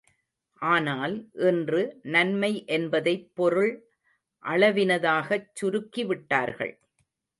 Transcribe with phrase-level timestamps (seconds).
[0.61, 1.13] ஆனால்,
[1.41, 1.81] இன்று
[2.07, 3.71] நன்மை என்பதைப் பொருள்
[4.45, 6.73] அளவினதாகச் சுருக்கி விட்டார்கள்.